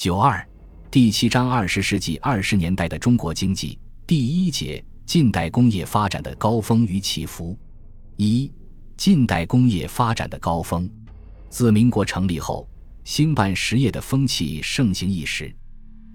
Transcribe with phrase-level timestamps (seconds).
[0.00, 0.42] 九二
[0.90, 7.54] 第七章二十世纪二十年代的中国经济第一节近代工业发展的高峰与起伏
[8.16, 8.50] 一
[8.96, 10.88] 近代工业发展的高峰
[11.50, 12.66] 自民国成立后，
[13.04, 15.54] 兴办实业的风气盛行一时。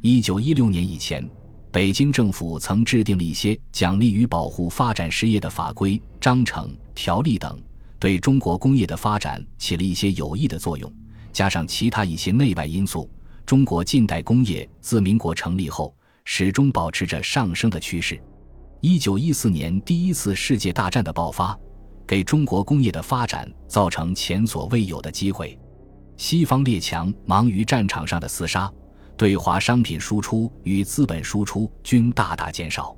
[0.02, 1.24] 一九一六年以前，
[1.72, 7.62] 北京政府曾制定了一些奖励与保护发展实业的法规、章程、条例等，
[8.00, 10.92] 对中国工业的发展起了一些有益的作用。
[11.32, 13.08] 加上其他一些内外因素。
[13.46, 18.20] 中国近代工业自民国成立后，始终保持着上升的趋势。
[18.82, 21.56] 一九一四年第一次世界大战的爆发，
[22.08, 25.58] 给中国工业的发展造成前所未有的机会。
[26.18, 28.72] 西方列强忙于战场上的厮杀，
[29.16, 32.96] 对华商品输出与资本输出均大大减少。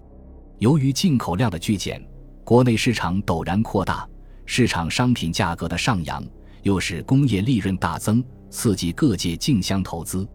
[0.60, 2.02] 由于进口量的剧减，
[2.46, 4.08] 国内市场陡然扩大，
[4.46, 6.26] 市场商品价格的上扬，
[6.64, 10.26] 又使工业利润大增，刺激各界竞相投资。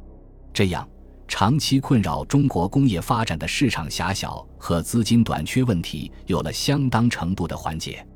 [0.53, 0.87] 这样，
[1.27, 8.07] 长期困扰中国工业发展的市场狭小和资金短缺问题有了相当程度的缓解。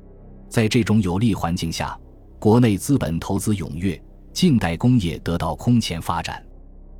[0.49, 1.99] 在这种有利环境下，
[2.39, 3.99] 国内资本投资踊跃，
[4.31, 6.45] 近代工业得到空前发展。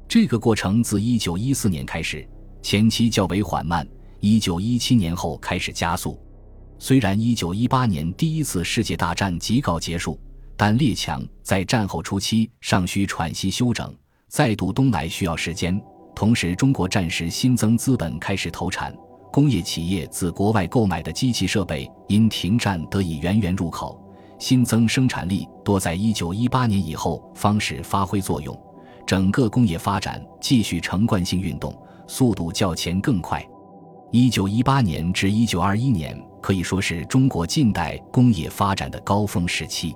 [0.08, 2.28] 这个过程自1914年开始，
[2.62, 3.88] 前期较为缓慢
[4.22, 6.20] ，1917年后开始加速。
[6.80, 10.20] 虽然1918年第一次世界大战即告结束，
[10.56, 13.94] 但列强在战后初期尚需喘息休整。
[14.30, 15.82] 再度东来需要时间，
[16.14, 18.94] 同时中国战时新增资本开始投产，
[19.32, 24.00] 工业企业自国外购买的机器设备因停战得以源源入口，
[24.38, 28.56] 新增生产力多在一九一八年以后方始发挥作用，
[29.06, 31.74] 整个工业发展继续呈惯性运动，
[32.06, 33.44] 速度较前更快。
[34.12, 39.96] 一九一八年至一九二一年可以说是中国近代工业发展的高峰时期，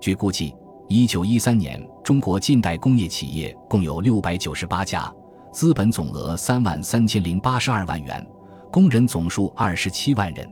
[0.00, 0.54] 据估计。
[0.92, 5.08] 一九一三年，中国近代工业企业共有六百九十八家，
[5.52, 8.26] 资本总额三万三千零八十二万元，
[8.72, 10.44] 工人总数二十七万人。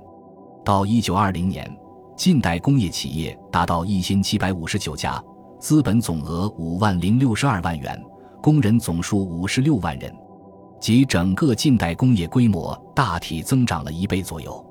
[0.65, 1.69] 到一九二零年，
[2.17, 5.21] 近代工业企业达到一千七百五十九家，
[5.59, 8.01] 资本总额五万零六十二万元，
[8.41, 10.15] 工人总数五十六万人，
[10.81, 14.65] 即整个近代工业规模大体增长了一倍左右。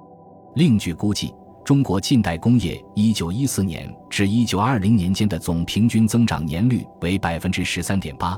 [0.55, 1.33] 另据估计。
[1.67, 8.37] 中国近代工业1914年至1920年间的总平均增长年率为百分之十三点八，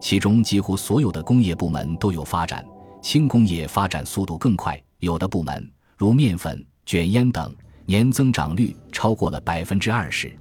[0.00, 2.64] 其中几乎所有的工业部门都有发展，
[3.02, 7.54] 轻工业发展速度更快，有的部门如面粉、卷烟等
[7.84, 10.34] 年增长率超过了百分之二十。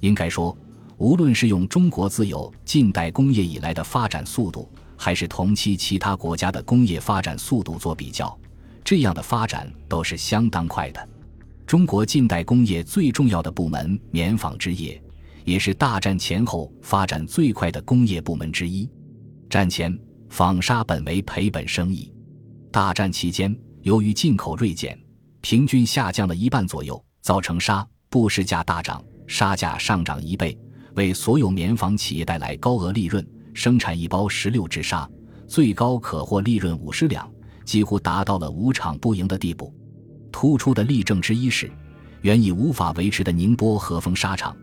[0.00, 0.56] 应该说，
[0.96, 8.34] 无论是用中国自有近代工业以来的发展速度，还是同期其他国家的工业发展速度做比较，
[8.82, 11.08] 这样的发展都是相当快的。
[11.66, 15.02] 中国近代工业最重要的部门棉纺织业，
[15.44, 18.88] 也是大战前后发展最快的工业部门之一。
[19.48, 19.98] 战前，
[20.28, 22.12] 纺纱本为赔本生意，
[22.70, 24.98] 大战期间，由于进口锐减，
[25.40, 30.56] 平均下降了一半左右，造成纱布市价大涨，纱价上涨一倍，
[30.96, 33.26] 为所有棉纺企业带来高额利润。
[33.54, 35.08] 生产一包十六支纱，
[35.46, 37.30] 最高可获利润五十两，
[37.64, 39.72] 几乎达到了无厂不赢的地步。
[40.34, 41.70] 突出的例证之一是，
[42.22, 44.54] 原已无法维持的宁波和风纱厂，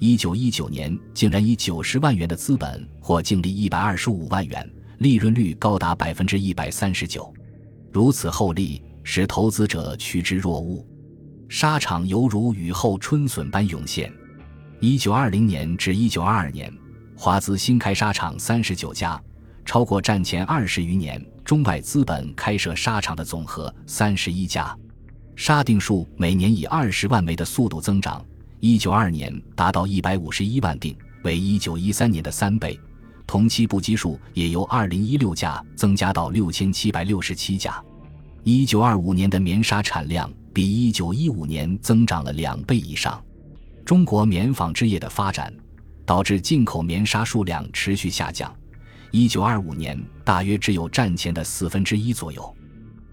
[0.00, 7.32] 一九一九年竟然以九十万元的资本或净利一百二十五万元，利润率高达百分之一百三十九。
[7.92, 10.84] 如此厚利，使投资者趋之若鹜，
[11.48, 14.12] 纱厂犹如雨后春笋般涌现。
[14.80, 16.76] 一九二零年至一九二二年，
[17.16, 19.18] 华资新开纱厂三十九家，
[19.64, 24.76] 超过战前二十余年中外资本开设纱厂的总和三十一家。
[25.40, 28.22] 沙锭数每年以二十万枚的速度增长，
[28.60, 32.78] 一九二年达到一百五十一万锭，为一九一三年的三倍。
[33.26, 37.82] 同期布机数也由二零一六架增加到六千七百六十七架。
[38.44, 43.18] 一九二五年的棉纱产量比一九一五年增长了两倍以上。
[43.82, 45.50] 中国棉纺织业的发展，
[46.04, 48.54] 导致进口棉纱数量持续下降，
[49.10, 52.54] 一九二五年大约只有战前的四分之一左右。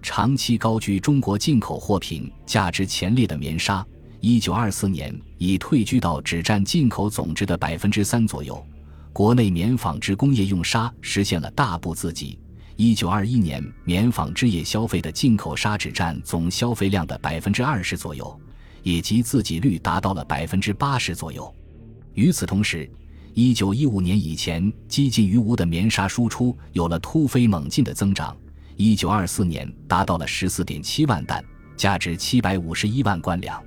[0.10, 3.86] 长期高居中国进口货品价值前列的棉纱，
[4.22, 8.66] 一九二四年已退居到只占进口总值的百分之三左右。
[9.12, 12.40] 国内棉纺织工业用纱实现了大步自给。
[12.78, 18.40] 一九二一年，棉纺织业消费的进口纱只占总消费量的百分之二十左右，
[18.84, 21.54] 以及自给率达到了百分之八十左右。
[22.14, 22.90] 与此同时，
[23.34, 28.34] 一九一五年以前几近于无的棉纱输出有了突飞猛进的增长。
[28.80, 31.44] 一九二四年达到了十四点七万担，
[31.76, 33.60] 价值七百五十一万官两。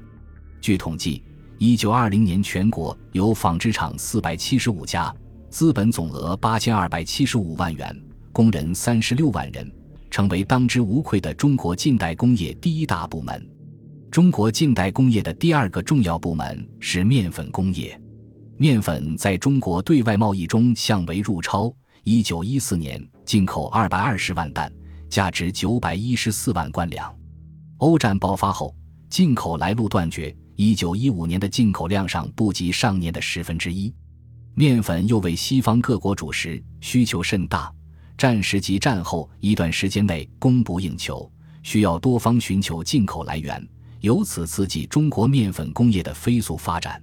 [0.61, 1.21] 据统计，
[1.59, 5.13] 一九二零年全国有纺织厂四百七十五家，
[5.51, 8.01] 资本总额八千二百七十五万元，
[8.33, 9.69] 工人三十六万人，
[10.13, 13.45] 成为当之无愧的中国近代工业第一大部门。
[14.13, 18.01] 中国近代工业的第二个重要部门是面粉工业。
[18.57, 21.75] 面粉在中国对外贸易中向为入超。
[22.05, 24.73] 一九一四年进口二百二十万担，
[25.11, 27.13] 价值九百一十四万官粮。
[27.79, 28.75] 欧战爆发后，
[29.11, 30.35] 进口来路断绝。
[30.55, 33.93] 一九一五年的进口量上不及上年的十分之一。
[34.55, 37.73] 面粉又为西方各国主食，需求甚大。
[38.17, 41.31] 战时及战后一段时间内供不应求，
[41.63, 43.67] 需要多方寻求进口来源，
[44.01, 47.03] 由此刺激中国面粉工业的飞速发展。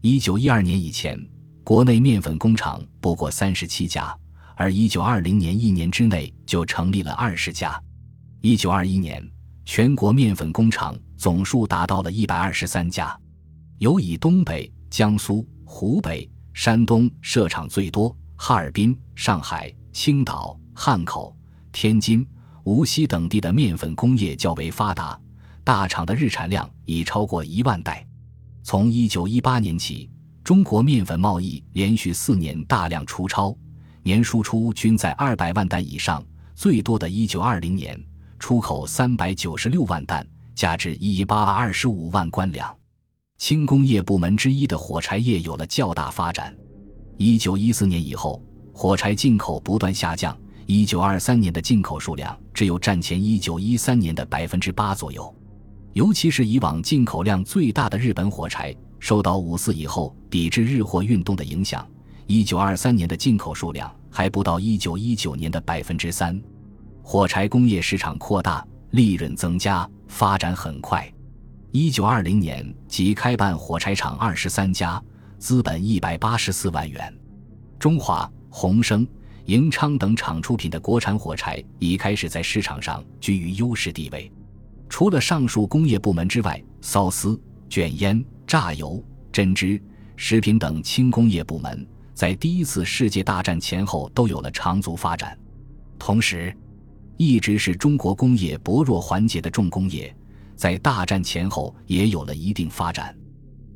[0.00, 1.16] 一九一二年以前，
[1.62, 4.12] 国内面粉工厂不过三十七家，
[4.60, 7.80] 而一九二零年一年之内就成立了二十家。
[8.40, 9.24] 一九二一年，
[9.64, 13.16] 全国面粉工厂总数达到了一百二十三家，
[13.78, 16.28] 尤以东北、江苏、湖北。
[16.54, 21.32] 山东设厂最多，哈尔滨、上海、青岛、汉口、
[21.70, 22.26] 天津、
[22.64, 25.16] 无锡等地的面粉工业较为发达，
[25.62, 28.04] 大厂的日产量已超过一万袋。
[28.64, 30.10] 从一九一八年起，
[30.42, 33.56] 中国面粉贸易连续四年大量出超，
[34.08, 36.24] 年输出均在二百万担以上，
[36.54, 38.02] 最多的一九二零年
[38.38, 42.74] 出口三百九十六万担，价值一八二十五万官粮。
[43.36, 46.56] 轻工业部门之一的火柴业有了较大发展。
[47.18, 50.34] 一九一四年以后，火柴进口不断下降。
[50.64, 55.36] 一九二三年的进口数量只有战前一九一三年的百分之八左右。
[55.92, 61.86] 尤其是以往进口量最大的日本火柴，受到五四以后抵制日货运动的影响，
[62.26, 66.40] 一九二三年的进口数量还不到一九一九年的百分之三。
[67.02, 71.10] 火柴工业市场扩大，利润增加，发展很快。
[71.70, 75.02] 一九二零年即开办火柴厂二十三家，
[75.38, 77.14] 资本一百八十四万元。
[77.78, 79.06] 中华、宏升、
[79.44, 84.30] 盈昌等厂出品的国产火柴已开始在市场上居于优势地位。
[84.88, 89.80] 除了上述工业部门之外，缫丝、卷烟、榨油、针织、
[90.16, 91.86] 食品等轻工业部门
[92.18, 95.38] 在第一次世界大战前后都有了长足发展。
[96.00, 96.52] 同时，
[97.16, 100.12] 一直是中国工业薄弱环节的重工业。
[100.56, 103.16] 在大战前后也有了一定发展。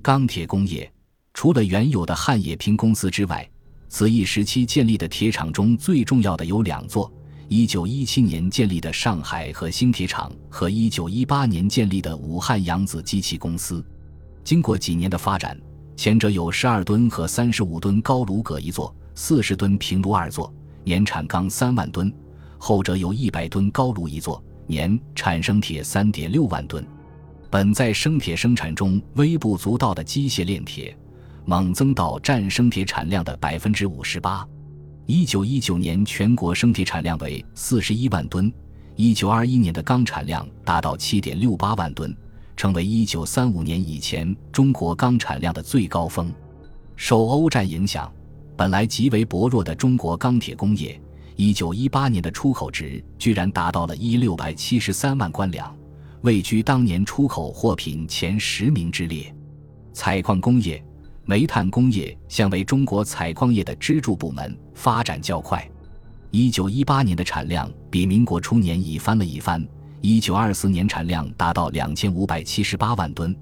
[0.03, 0.93] 钢铁工业
[1.33, 3.49] 除了原有的汉冶萍公司之外，
[3.89, 7.09] 此一时期建立的铁厂中最重要的有两座：
[7.47, 13.87] 一九一七年建立的上海和新铁厂和一九一八年建立的武汉扬子机器公司。
[14.43, 15.57] 经过几年的发展，
[16.03, 20.53] 前者有十二吨和三十五吨高炉各一座，四十吨平炉二座，
[20.83, 22.11] 年产钢三万吨；
[22.59, 24.43] 后者有一百吨高炉一座。
[24.67, 26.85] 年产生铁三点六万吨，
[27.49, 30.93] 本在生铁生产中微不足道的机械炼铁，
[31.45, 34.45] 猛增到占生铁产量的百分之五十八。
[35.07, 38.53] 一九一九年全国生铁产量为四十一万吨，
[38.97, 42.13] 一九二一年的钢产量达到七点六八万吨，
[42.63, 46.33] 成为一九三五年以前中国钢产量的最高峰。
[46.95, 48.09] 受欧战影响，
[48.57, 50.97] 本来极为薄弱的中国钢铁工业。
[51.35, 55.77] 一九一八年的出口值居然达到了一六百七十三万官粮，
[56.21, 59.35] 位居当年出口货品前十名之列。
[59.93, 60.81] 采矿工业、
[61.25, 65.69] 煤炭工业向为中国采矿业的支柱部门，发展较快。
[66.31, 69.67] 一九一八年的产量比民国初年已翻了一番，
[70.05, 73.35] 一九二四年产量达到两千五百七十八万吨，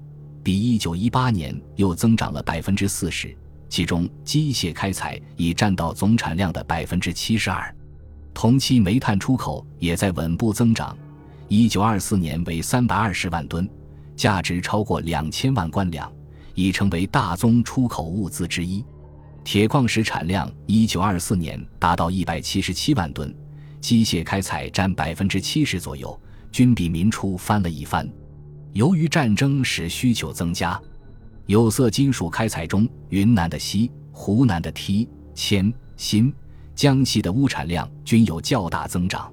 [0.43, 3.35] 比一九一八年又增长了百分之四十。
[3.67, 7.75] 其中机械开采已占到总产量的百分之七十二。
[8.31, 10.95] 同期煤炭出口也在稳步增长，
[11.47, 13.67] 一九二四年为三百二十万吨，
[14.15, 16.13] 价值超过两千万官粮，
[16.53, 18.85] 已成为大宗出口物资之一。
[19.43, 23.35] 铁矿石产量一九二四年达到一百七十七万吨，
[23.79, 26.19] 机械开采占百分之七十左右，
[26.51, 28.07] 均比民初翻了一番。
[28.73, 30.79] 由于战争使需求增加，
[31.45, 36.33] 有色金属开采中，云南的锡、湖南的锑、铅、锌。
[36.73, 39.31] 江西的钨产量均有较大增长，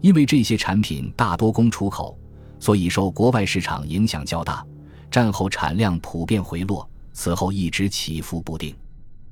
[0.00, 2.16] 因为这些产品大多供出口，
[2.60, 4.64] 所以受国外市场影响较大。
[5.10, 8.74] 战后产量普遍回落，此后一直起伏不定。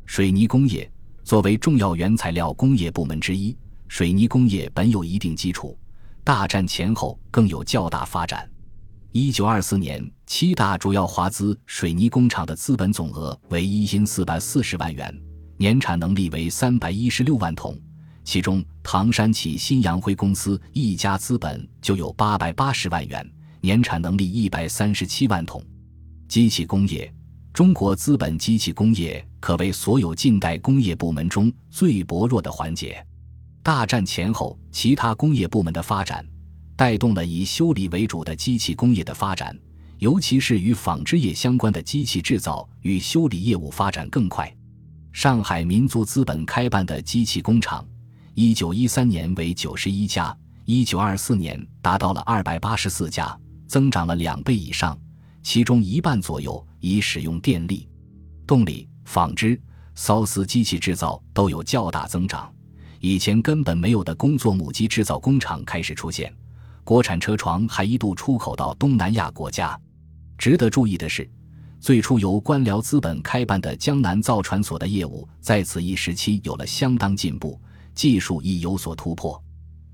[0.04, 0.90] 水泥工业
[1.22, 3.56] 作为重要原材料工业部门之一，
[3.86, 5.78] 水泥工业本有一定基础，
[6.26, 8.50] 大战前后更有较大发展。
[9.12, 15.16] 一九二四年，七大主要华资水泥工厂的资本总额为一千四百四十万元。
[15.56, 17.78] 年产能力为三百一十六万桶，
[18.24, 23.24] 其中唐山起新阳辉公司一家资本就有八百八十万元，
[23.60, 25.62] 年产能力一百三十七万桶。
[26.26, 27.08] 机器工业，
[27.52, 33.00] 中国资本机器工业可谓所有近代工业部门中最薄弱的环节。
[33.66, 36.24] 大战前后，其他工业部门的发展，
[36.76, 39.58] 带动了以修理为主的机器工业的发展，
[39.98, 44.48] 尤其是与纺织业相关的机器制造与修理业务发展更快。
[45.12, 47.84] 上海民族资本开办的机器工厂，
[48.34, 50.32] 一九一三年为九十一家，
[50.64, 54.96] 一九二四年达到了二百八十四家，增长了两倍以上。
[55.42, 57.88] 其中一半左右已使用电力、
[58.46, 59.60] 动力、纺织、
[59.96, 62.48] 缫丝机器制造都有较大增长。
[63.06, 66.34] 以前根本没有的工作母机制造工厂开始出现，
[66.82, 69.78] 国产车床还一度出口到东南亚国家。
[70.36, 71.30] 值得注意的是，
[71.78, 77.60] 最初由官僚资本开办的江南造船所的业务，在此一时期有了相当进步，
[77.94, 79.40] 技术亦有所突破。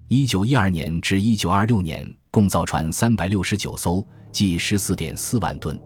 [0.09, 4.03] 一九一二年至一九二六年，共造船三百六十九艘，
[4.33, 5.79] 计十四点四万吨。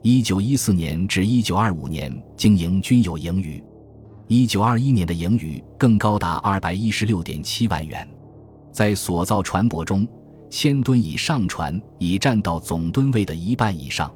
[0.00, 3.62] 一九一四年至一九二五年，经营均有盈余。
[4.34, 8.08] 一九二一年的盈余更高达二百一十六点七万元，
[8.72, 10.08] 在所造船舶中，
[10.48, 14.10] 千吨以上船已占到总吨位的一半以上。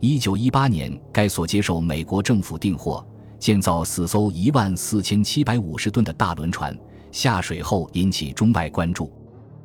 [0.00, 3.06] 一九一八年，该所接受美国政府订货，
[3.38, 6.76] 建造四艘一万四千七百五十吨的大轮船，
[7.12, 9.12] 下水后引起中外关注。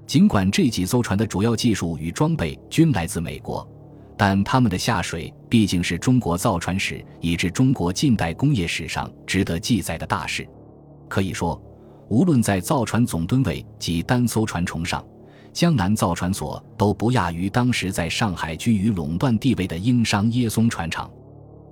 [0.06, 3.68] 尽管这几艘船的主要技术与装备均来自美国。
[4.22, 10.46] 但他们的下水毕竟是中国造船史以至中国近代工业史上值得记载的大事。
[11.08, 11.58] 可以说，
[12.10, 15.02] 无论在造船总吨位及单艘船重上，
[15.54, 21.10] 江南造船所都不亚于当时在上海居于垄断地位的英商耶松船厂。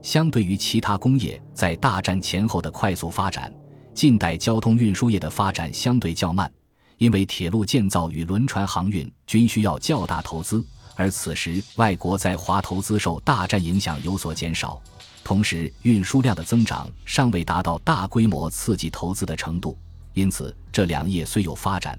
[0.01, 3.53] 相对于其他工业在大战前后的快速发展，
[3.93, 6.49] 近代交通运输业的发展相对较慢，
[6.97, 10.63] 因为铁路建造与轮船航运均需要较大投资。
[10.97, 14.81] 而此时，外国在华投资受大战影响有所减少，
[15.23, 19.77] 同时运输量的增长尚未达到大规模刺激投资的程度，
[20.15, 21.97] 因此这两业虽有发展，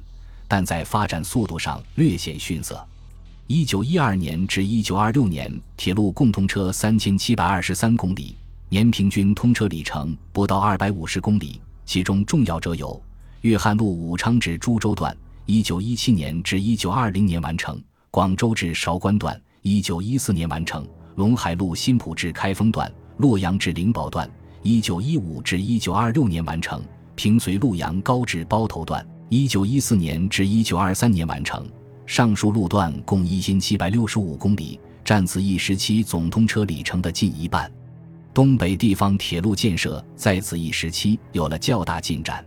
[0.49, 2.85] 但在发展速度上略显逊色。
[3.47, 8.37] 一九一二年至一九二六年，铁路共通车三千七百二十三公里，
[8.69, 13.01] 年平均通车里程不到二百五十公里，其中重要者有：
[13.43, 17.81] 粤汉路武昌至株洲段，一九一七年至一九二零年完成。
[18.19, 20.83] 广州至韶关段，一九一四年完成；
[21.17, 24.29] 陇海路新浦至开封段，洛阳至灵宝段，
[24.65, 26.81] 一九一五至一九二六年完成；
[27.15, 31.65] 平绥路阳高至包头段，一九一四年至一九二三年完成。
[32.07, 37.71] 上述路段共一千七百六十五公里，占此一时期总通车里程的近一半。
[38.35, 42.45] 东北地方铁路建设在此一时期有了较大进展，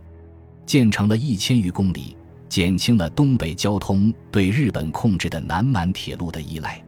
[0.66, 2.14] 建成了一千余公里。
[2.52, 6.84] 减轻了东北交通对日本控制的南满铁路的依赖。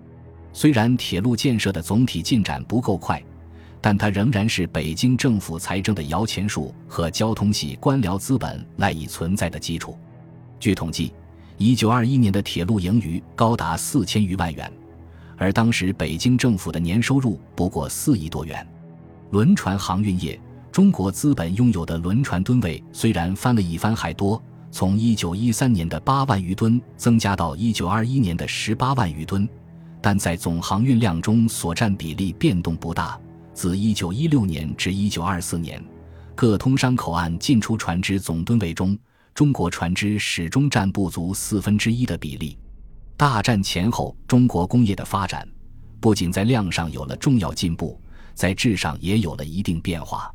[0.52, 3.18] 虽然铁路建设的总体进展不够快，
[3.80, 9.96] 但它仍然是北京政府财政的摇钱树和交通系官僚资本赖以存在的基础。
[10.60, 11.14] 据统计，
[11.56, 14.70] 一九二一年的铁路盈余高达四千余万元，
[15.38, 18.66] 而当时北京政府的年收入不过四亿多元。
[19.30, 20.38] 轮船航运业，
[20.70, 24.38] 中国资本拥有的轮船吨位虽然翻了一番还多。
[24.74, 29.48] 从一九一三年的八万余吨增加到一九二一年的十八万余吨，
[30.02, 33.16] 但在总航运量中所占比例变动不大。
[33.52, 35.80] 自一九一六年至一九二四年，
[36.34, 38.98] 各通商口岸进出船只总吨位中，
[39.32, 42.58] 中国船只始终占不足四分之一的比例。
[43.16, 45.48] 大战前后，中国工业的发展
[46.00, 47.96] 不仅在量上有了重要进步，
[48.34, 50.34] 在质上也有了一定变化。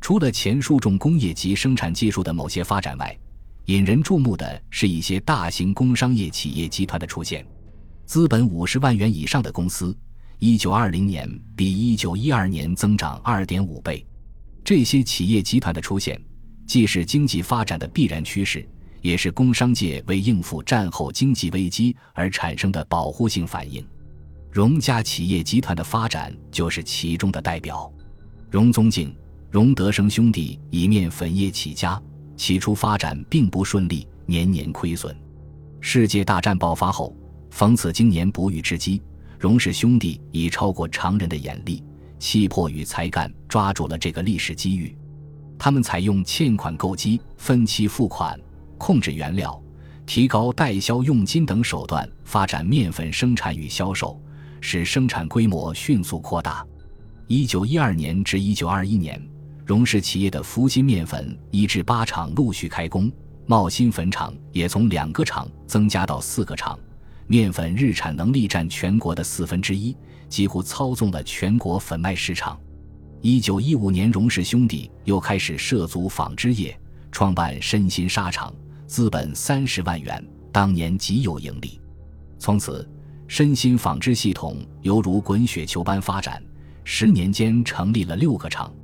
[0.00, 3.18] 除了前述重工业及生产技术的某些发展外，
[3.66, 7.46] 引人注目的是一些大型工商业企业集团的出现，
[8.04, 9.96] 资本五十万元以上的公司，
[10.40, 14.04] 一九二零年比一九一二年增长二点五倍。
[14.64, 16.20] 这些企业集团的出现，
[16.66, 18.68] 既是经济发展的必然趋势，
[19.00, 23.86] 也是工商界为应付战后经济危机而产生的保护性反应。
[24.50, 27.90] 荣家企业集团的发展就是其中的代表。
[28.50, 29.16] 荣宗敬、
[29.50, 32.02] 荣德生兄弟以面粉业起家。
[32.36, 35.16] 起初发展并不顺利，年年亏损。
[35.80, 37.16] 世界大战爆发后，
[37.50, 39.02] 逢此经年不遇之机，
[39.38, 41.82] 荣氏兄弟以超过常人的眼力、
[42.18, 44.96] 气魄与才干，抓住了这个历史机遇。
[45.58, 48.38] 他们采用欠款购机、分期付款、
[48.78, 49.60] 控制原料、
[50.06, 54.20] 提高代销佣金等手段，发展面粉生产与销售，
[54.60, 56.66] 使生产规模迅速扩大。
[57.28, 59.20] 一九一二年至一九二一年。
[59.64, 63.10] 荣氏企业的福新面粉一至八厂陆续开工，
[63.46, 66.78] 茂新粉厂也从两个厂增加到四个厂，
[67.28, 69.96] 面粉日产能力占全国的四分之一，
[70.28, 72.58] 几乎操纵了全国粉麦市场。
[73.20, 76.76] 一九一五年，荣氏兄弟又开始涉足纺织业，
[77.12, 78.52] 创办身心纱厂，
[78.88, 81.80] 资本三十万元，当年极有盈利。
[82.36, 82.88] 从此，
[83.28, 86.42] 身心纺织系统犹如滚雪球般发展，
[86.82, 88.74] 十年间成立了六个厂。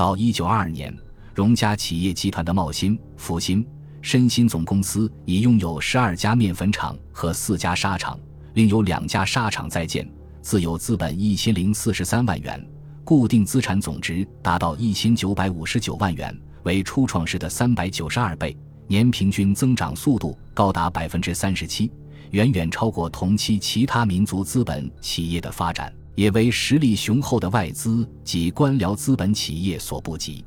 [0.00, 0.96] 到一九二二年，
[1.34, 3.62] 荣家企业集团的茂新、复兴、
[4.00, 8.18] 身心总公司已拥有十二家面粉厂和四家纱厂，
[8.54, 12.66] 另有两家纱厂在建，自有资本一千零四十三万元，
[13.04, 21.92] 固定资产总值达到一千九百五十九万元，为初创时的三百九十二倍，年平均增长速度高达百分之三十七。
[22.30, 30.44] 远远超过同期其他民族资本企业的发展，也为实力雄厚的外资及官僚资本企业所不及。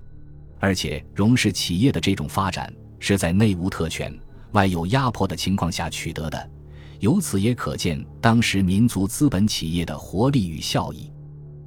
[0.60, 4.16] 而且，荣氏企业的这种发展是在内无特权、
[4.52, 6.52] 外有压迫的情况下取得的，
[7.00, 11.12] 由此也可见当时民族资本企业的活力与效益。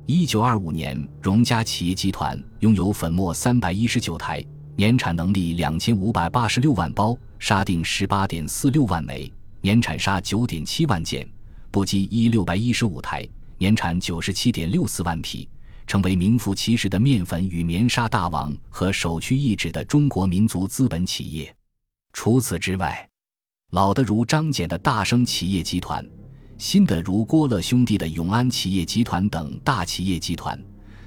[0.07, 4.41] 一九二五年，荣家企业集团拥有粉末三百一十九台，
[4.77, 9.29] 年产能力两千五百八十六万包，纱锭十八点四六万枚。
[9.63, 11.29] 年产纱九点七万件，
[11.73, 15.49] 布机一六百一十五台，年产九十七点六四万匹，
[15.87, 21.55] 成为名副其实的面粉与棉纱大王和首屈一指的中国民族资本企业。
[22.13, 23.09] 除此之外，
[23.71, 26.07] 老的如张謇的大生企业集团，
[26.59, 30.59] 新的如郭乐兄弟的永安企业集团等大企业集团，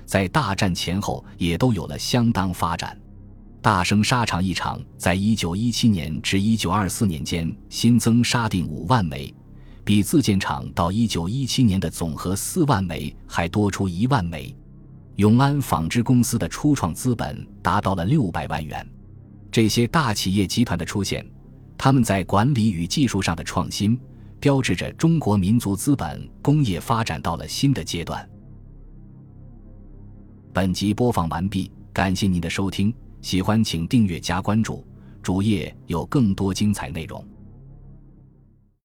[0.05, 2.99] 在大战前后也都有了相当发展。
[3.61, 9.33] 大生纱厂一厂，在一九一七年至一九二四年间新增纱锭五万枚，
[9.89, 14.55] 比自建厂到一九一七年的总和四万枚还多出一万枚。
[15.15, 18.87] 永安纺织公司的初创资本达到了六百万元。
[19.51, 21.25] 这些大企业集团的出现，
[21.75, 23.99] 他们在管理与技术上的创新，
[24.39, 28.29] 标志着中国民族资本工业发展到了新的阶段。
[30.53, 32.93] 本集播放完毕，感谢您的收听。
[33.21, 34.85] 喜欢请订阅加关注，
[35.23, 37.27] 主页有更多精彩内容。